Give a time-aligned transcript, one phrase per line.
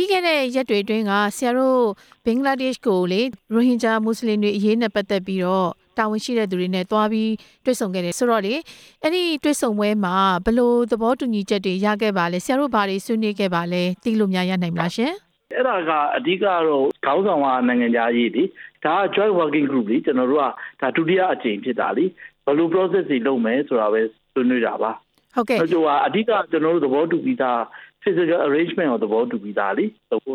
[0.00, 1.82] ပြီးခဲ့တဲ့ရက်တွေအတွင်းကဆရာတို့
[2.24, 3.20] ဘင်္ဂလားဒေ့ရှ်ကိုလေ
[3.52, 7.32] ရိုဟင်ဂျာမွတ်စလင်တွေအရေးနဲ့ပတ်သက်ပြီးတော့တာဝန်ရှိတဲ့သူတွေနဲ့တွားပြီး
[7.64, 8.54] တွေ့ဆုံခဲ့တယ်ဆိုတော့လေ
[9.02, 15.12] အဲ့ဒီတွေ့ဆုံပွဲမှာဘယ်လိုသဘောတူညီချက်တွေရခဲ့ပါလဲဆရာတို့ဘာတွေဆွေးနွေးခဲ့ပါလဲသိလို့များရနိုင်မလားရှင်
[15.54, 18.42] အဲ့ဒါကအဓိကတော့ခေါင်းဆောင်ကနိုင်ငံသားကြီးဒီ
[18.84, 20.44] ဒါက joint working group လीကျွန်တော်တို့က
[20.80, 22.04] ဒါဒုတိယအကြိမ်ဖြစ်တာလी
[22.44, 24.00] ဘယ်လို process တွေလုပ်မယ်ဆိုတာပဲ
[24.32, 24.92] ဆွေးနွေးတာပါ
[25.34, 27.60] ဟုတ်ကဲ့ဟိုကအဓိကကျွန်တော်တို့သဘောတူပြီးသား
[28.04, 29.84] physical arrangement ကိုသဘောတူပြီးသားလी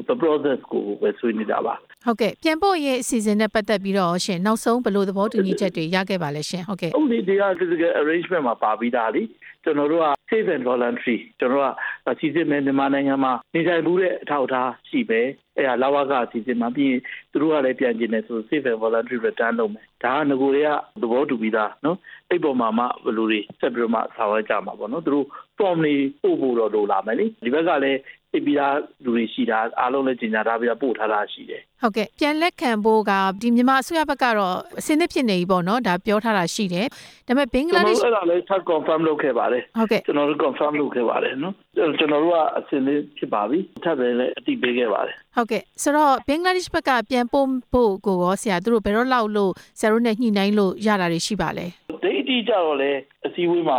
[0.09, 1.73] the process ကိုပဲဆွေးနွေးတာပါ
[2.05, 9.23] ဟုတ်ကဲ့ပြန်ဖို့ရဲ့အစီအစဉ်နဲ့ပတ်သက်ပြီးတော့ရှင်နောက်ဆုံးဘယ်လိုသဘောတူညီချက်တွေရခဲ့ပါလဲရှင်ဟုတ်ကဲ့ဟုတ်ဒီဒီက physical arrangement မှာပါပြီးသားလी
[9.63, 11.71] ကျွန်တော်တို့က safe and voluntary ကျွန်တော်တို့က
[12.19, 15.21] စီစစ်မယ်မြန်မာနိုင်ငံမှာနေထိုင်မှုတဲ့အထောက်အထားရှိပဲ
[15.57, 20.69] အဲ့ဒါလာဝကအစီအစဉ်မှာပြီးရင်သူတို့ကလည်းပြန်ကျင်တယ်ဆို safe and voluntary return လုပ်မယ်ဒါကငကိုတွေက
[21.01, 21.97] သဘောတူပြီးသားနော်
[22.29, 25.27] အဲ့ပေါ်မှာမှဘယ်လိုတွေဆက်ပြီးတော့မှဆောင်ရွက်ကြမှာပေါ့နော်သူတို့
[25.57, 27.99] form တွေပို့ဖို့တော့လိုလာမယ်လေဒီဘက်ကလည်း
[28.33, 36.87] သိပြီးသားလူတွေရှိတာအားလုံးလည်းကြီးညာထားပြီးတော့ပို့ထားတာရှိတယ်ဟုတ်ကဲ့ပြန်လက်ခံဖို့ကဒီမြန်မာအစိုးရဘက်ကတော့အစင်းသစ်ဖြစ်နေပြီပေါ့နော်ဒါပြောထားတာရှိတယ်
[37.27, 51.65] ဒါပေမဲ့ဘင်္ဂလားဒေ့ရှ်အဲ့ဒါလည်းထပ် confirm လုပ်ခဲ့ပါတယ်ဟုတ်ကဲ့ကျွန်တော်တို့ confirm လုပ်ခဲ့ပါတယ်နော်ကျွန်တော်တို့ကအစင်းသစ်ဖြစ်ပါပြီထပ်လည်းအတိပေးခဲ့ပါတယ်ဟုတ်ကဲ့ဆိုတော့ဘင်္ဂလားဒေ့ရှ်ဘက်ကပြန်ပို့ဖို့ကိုရောဆရာတို့ဘယ်တော့လောက်လို့ဆရာတို့နဲ့ညှိနှိုင်းလို့ရတာတွေရှိပါလဲ
[52.03, 52.91] ဒိတ်အတိကြတော့လေ
[53.25, 53.77] အစည်းအဝေးမှာ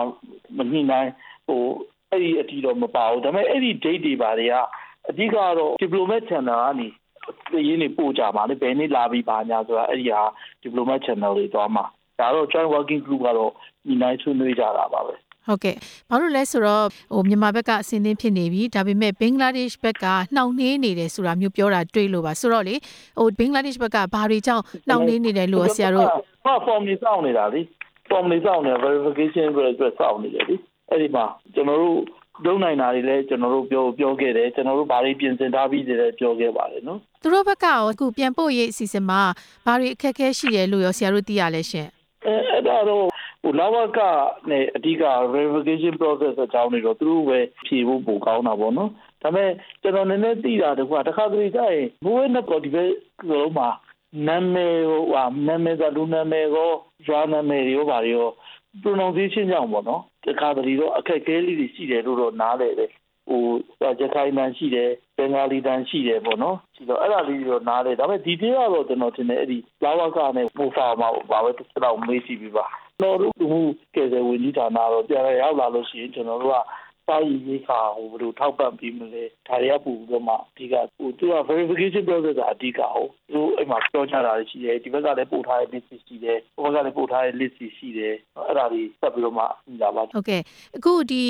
[0.58, 1.10] မညှိနှိုင်း
[1.48, 1.60] ဟို
[2.14, 4.54] အဲ့ဒီအတီတော့မပါဘူးဒါပေမဲ့အဲ့ဒီ date တွေပါတွေက
[5.10, 6.88] အဓိကတော့ diplomat channel ကနေ
[7.68, 10.22] ရင်းနေပို့ကြပါလေဘယ်နေ့လာပြီးပါညာဆိုတာအဲ့ဒီဟာ
[10.62, 11.84] diplomat channel တွေသွားမှာ
[12.20, 13.52] ဒါတော့ joint working group ကတော့
[13.86, 15.14] ညီနိုင်ဆွေးနွေးကြတာပါပဲ
[15.46, 15.76] ဟုတ်ကဲ့
[16.10, 22.74] ဘာလို့လဲဆိုတော့ဟိုမြန်မာဘက်ကအစင်းသင်းဖြစ်နေပြီဒါပေမဲ့ဘင်္ဂလားဒေ့ရှ်ဘက်ကနှောင့်နှေးနေတယ်ဆိုတာမျိုးပြောတာတွေ့လို့ပါဆိုတော့လေ
[23.18, 26.08] ဟိုဘင်္ဂလားဒေ့ရှ်ဘက်ကဘာတွေကြောင့်နှောင့်နှေးနေတယ်လို့ဆရာတို့
[26.66, 27.60] form တွေစောင့်နေတာလေ
[28.10, 30.56] form တွေစောင့်နေ verification အတွက်စောင့်နေတယ်လေ
[30.90, 31.98] အဲ့ဒီမှာကျွန်တော်တို့
[32.44, 39.20] လုပ်နိုင်တာတွေလည်းကျွန်တော်တို့ပြောပြောခဲ့တယ်ကျွန်တော်တို့ဘာတွေပြင်ဆင်ထားပြီးတယ်ပြောခဲ့ပါတယ်နော်သူတို့ဘက်ကရောအခုပြန်ပို့ရေးအစီအစဉ်မှာ
[39.66, 41.88] ဘာတွေအခက်အခဲရှိတယ်လို့ရောဆရာတို့သိရလဲရှင်
[42.26, 43.04] အဲအဲ့ဒါတော့
[43.42, 44.00] ဟိုလာဝက
[44.50, 45.04] နဲ့အဓိက
[45.34, 48.90] verification process အကြောင်းတွေတော့သူတို့ပဲဖြေဖို့ပိုကောင်းတာပေါ့နော်
[49.22, 49.50] ဒါပေမဲ့
[49.82, 52.84] ကျွန်တော်နည်းနည်းသိတာတကွာတခါတလေကျရင်ဘိုးနဲ့ပေါ်ဒီပဲ
[53.30, 53.68] လုံးမှာ
[54.28, 56.70] နာမည်ဟိုဟာနာမည်ကလူနာမည်ကို
[57.06, 58.30] ရွာနာမည်ရောဘာတွေရော
[58.82, 62.90] pronunciation ကြောင့်ပေါ့နော်တခါတလေတော့အခက်အခဲလေးတွေရှိတယ်လို့တော့နားလည်တယ်
[63.28, 63.42] ဟို
[64.00, 72.66] ရခိုင်တန်ရှိတယ်ဘင်္ဂါလီတန်ရှိတယ်ပေါ့နော်ရှိတော့အဲ့ဒါလေးတွေတော့နားတယ်ဒါပေမဲ့ဒီတေးကတော့ကျွန်တော်ထင်တယ်အဲ့ဒီလာဝကနဲ့မိုဖာမှာဘာပဲတစ်တော့မေးကြည့်ပြီးပါ
[73.00, 73.46] ကျွန်တော်တို့ဒီ
[73.94, 76.56] ကဲတဲ့ဝင်ကြီးဌာနတော့ပြန်ရောက်လာလို့ရှိရင်ကျွန်တော်တို့က
[77.06, 88.14] စာရည်ရေးခါဟိုဘယ်လိုထောက်ပံ့ပြီးမလဲဒါတွေကပို့ပြီးတော့မှအဓိကဟိုသူက verification process ကအဓိကဟိုသူအဲ့မှာပြောချတာရှိတယ်ဒီဘက်ကလည်းပို့ထားတဲ့ list ရှိတယ်ဟိုဘက်ကလည်းပို့ထားတဲ့ list ရှိတယ်
[88.46, 89.44] အဲ့ဒါတွေဆက်ပြီးတော့မှ
[89.80, 90.42] ညာပါဟုတ်ကဲ့
[90.76, 91.24] အခုဒီ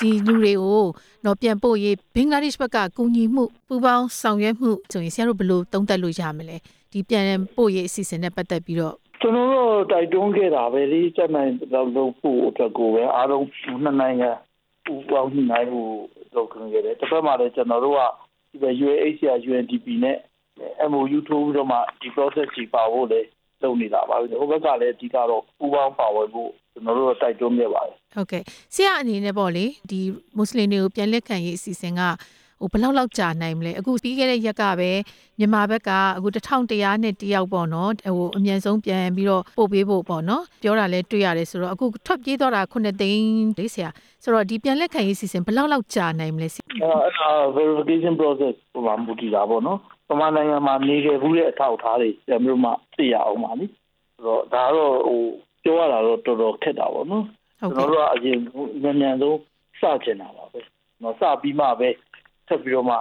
[0.00, 0.84] ဒီလူတွေကို
[1.26, 6.56] တော့ပြန်ပို့ရေးဘင်္ဂလားဒေ့ရှ်ဘက်ကကူညီမှုပူးပေါင်းဆောင်ရွက်မှုဆိုရင်ဆရာတို့ဘယ်လိုသုံးသပ်လို့ရမလဲ
[6.92, 13.44] ဒီပြန်ပို့ရေးအစီအစဉ်နဲ့ပတ်သက်ပြီးတော့ကျွန်တော်တို့တိုက်တွန်းခဲ့တာပဲလေစက်နိုင်တော့လုပ်ဖို့အတွက်ကိုပဲအားလုံး
[13.84, 14.30] နှစ်နိုင်ငံ
[14.84, 15.82] ပူပေါင်းညှိနှိုင်းမှု
[16.34, 18.02] လုပ်ခွင့်ခဲ့တယ်တစ်ဖက်မှာလည်းကျွန်တော်တို့က
[18.62, 20.16] ဒီ UNHCR UNDP နဲ့
[20.90, 23.20] MOU ထိုးပြီးတော့မှဒီ process ကြီးပါဖို့လေ
[23.62, 28.42] လုပ်နေတာပါပဲဟိုဘက်ကလည်းအဓိကတော့ပူပေါင်းပါဝင်ဖို့ကျွန်တော်တို့တိုက်တွန်းခဲ့ပါတယ်ဟုတ်ကဲ့
[28.74, 30.00] ဆရာအနေနဲ့ပေါ့လေဒီ
[30.36, 32.00] မွတ်စလင်တွေကိုပြန်လက်ခံရေးအစီအစဉ်က
[32.62, 34.90] ဟိုဘယ်လောက်လောက်ကြာနိုင်မလဲအခုပြီးခဲ့တဲ့ရက်ကပဲ
[35.38, 43.88] မြန်မာဘက်ကအခု1100နဲ့တယောက်ပေါ့နော်ဟိုအမြန်ဆုံးပြန်ပြီးတော့ပို့ပေးဖို့ပေါ့နော်ပြောတာလဲတွေ့ရတယ်ဆိုတော့အခုထွက်ပြေးတော့တာ9သိန်းလေးဆရာ
[44.22, 49.78] ဆိုတော့ဒီပြန်လက်ခံရေးစီစဉ်ဘယ်လောက်လောက်ကြာနိုင်မလဲအဲ့ဒါ verification process ဟိုမှာမူတည်တာပေါ့နော်
[50.08, 53.66] ပမာနိုင်ငံမှာနေခဲ့ဘူးတဲ့အထောက်အထားတွေပြန်ပြီးမှသိရအောင်ပါနိ
[54.14, 55.20] ဆိုတော့ဒါကတော့ဟို
[55.64, 57.24] ပြောရတာတော့တော်တော်ခက်တာပေါ့နော်
[57.60, 58.38] ကျွန်တော်တို့ကအရင်
[58.82, 59.38] မြန်မြန်ဆုံး
[59.80, 60.60] စချင်တာပါပဲ
[61.02, 61.88] နော်စပြီးမှပဲ
[62.52, 62.96] ဆက်ပြီးတော့မှ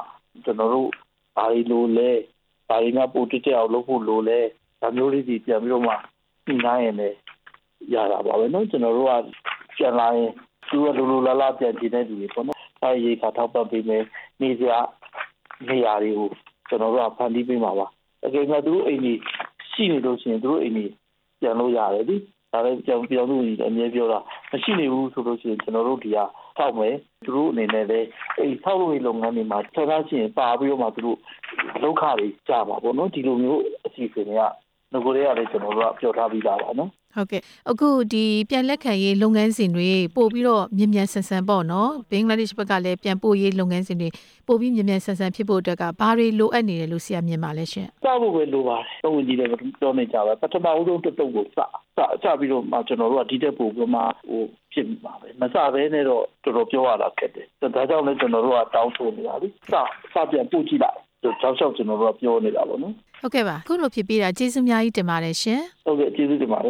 [0.45, 0.89] ကျွန်တော်တို့
[1.35, 2.09] ဘာတွေလိုလဲ
[2.69, 4.39] ဘာတွေကပိုတက်တက်အောင်လုပ်ဖို့လိုလဲ
[4.81, 5.93] ဒါမျိုးလေးတွေပြန်ပြီးတော့မှ
[6.45, 7.17] ညှိနှိုင်းရင်လည်း
[7.93, 9.13] ရတာပါပဲနော်ကျွန်တော်တို့က
[9.77, 10.31] ပြန်လာရင်
[10.69, 14.03] သူကလိုလိုလားလားပြန်ကြည့်တဲ့လူတွေပေါ့နော်အဲဒီရေခါထောက်ပံ့ပေးမယ်
[14.41, 14.79] နေစရာ
[15.67, 16.29] နေရာတွေကို
[16.67, 17.87] ကျွန်တော်တို့ကဖန်တီးပေးမှာပါ
[18.25, 19.19] အကယ်၍သူတို့အိမ်ကြီး
[19.71, 20.91] ရှိနေလို့ရှိရင်သူတို့အိမ်ကြီး
[21.41, 22.15] ပြန်လို့ရတယ်ဒီ
[22.51, 24.19] ဒါလည်းကြောင်ပြောင်းလို့အမြဲပြောတာ
[24.51, 26.25] မရှိနေဘူးဆိုလို့ရှိရင်ကျွန်တော်တို့ဒီဟာ
[26.57, 26.95] ထောက်မယ်
[27.25, 28.07] သူတို့အနေနဲ့လည်း
[28.39, 31.17] အဲဆောက်လုပ်ရေးလုပ်ငန်းတွေမှာဆက်သားရှိရင်ပါပြီးတော့မှသူတို့
[31.83, 34.41] လောက်ခတွေကြပါပေါ့နော်ဒီလိုမျိုးအစီအစဉ်တွေက
[34.93, 44.09] ငကိုတွေကလည်းကျွန်တော်တို့ကပြောထားပြီးသားပါနော်ဟုတ်ကဲ့အခုဒီပြန်လက်ခံရေးလုပ်ငန်းစဉ်တွေပို့ပြီးတော့မြန်မြန်ဆန်ဆန်ပေါ့နော်ဘင်္ဂလားဒေ့ရှ်ဘက်ကလည်းပြန်ပို့ရေးလုပ်ငန်းစဉ်တွေ
[44.47, 51.59] ပို့ပြီးမြန်မြန်ဆန်ဆန်ဖြစ်ဖို့အတွက်ကဘာတွေလိုအပ်နေတယ်လို့ဆရာမြင်ပါလဲရှင်စဖို့ပဲလိုပါတယ်တော့ဝင်ကြည့်တယ်ပြောနေကြပါပထမဦးဆုံးတက်တုပ်ကိုစစ
[52.23, 59.73] စပြီးတော့မှကျွန်တော်တို့ကဒီတက်ပို့ပြီးမှဟို ဖြစ်မှာပဲမစဘဲနဲ့တော့တော်တော်ပြောရတာခက်တယ်ဒါကြောင့်လည်းကျွန်တော်တို့ကတောင်းဆိုနေတာလေစ
[60.13, 60.97] စပြန်ပို့ကြည့်လိုက်
[61.41, 66.69] ကြောက်ကြောက်ကျွန်တော်တို့ကပြောနေတာပေါ့နော်ဟုတ်ကဲ့ပါအခုလိုဖြစ်ပြီးတာကျေးဇူးအများကြီးတင်ပါတယ်ရှင်ဟုတ်ကဲ့ကျေးဇူးတင်ပါတယ